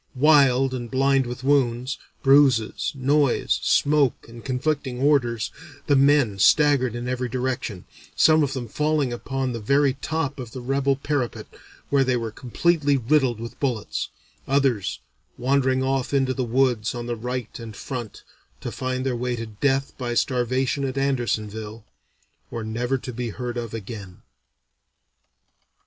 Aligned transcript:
Wild 0.15 0.73
and 0.73 0.89
blind 0.89 1.27
with 1.27 1.43
wounds, 1.43 1.99
bruises, 2.23 2.91
noise, 2.95 3.59
smoke, 3.61 4.27
and 4.27 4.43
conflicting 4.43 4.99
orders, 4.99 5.51
the 5.85 5.95
men 5.95 6.39
staggered 6.39 6.95
in 6.95 7.07
every 7.07 7.29
direction, 7.29 7.85
some 8.15 8.41
of 8.41 8.53
them 8.53 8.67
falling 8.67 9.13
upon 9.13 9.53
the 9.53 9.59
very 9.59 9.93
top 9.93 10.39
of 10.39 10.53
the 10.53 10.59
rebel 10.59 10.95
parapet, 10.95 11.45
where 11.91 12.03
they 12.03 12.17
were 12.17 12.31
completely 12.31 12.97
riddled 12.97 13.39
with 13.39 13.59
bullets, 13.59 14.09
others 14.47 15.01
wandering 15.37 15.83
off 15.83 16.15
into 16.15 16.33
the 16.33 16.43
woods 16.43 16.95
on 16.95 17.05
the 17.05 17.15
right 17.15 17.59
and 17.59 17.75
front, 17.75 18.23
to 18.59 18.71
find 18.71 19.05
their 19.05 19.15
way 19.15 19.35
to 19.35 19.45
death 19.45 19.95
by 19.99 20.15
starvation 20.15 20.83
at 20.83 20.97
Andersonville, 20.97 21.85
or 22.49 22.63
never 22.63 22.97
to 22.97 23.13
be 23.13 23.29
heard 23.29 23.55
of 23.55 23.71
again." 23.71 24.23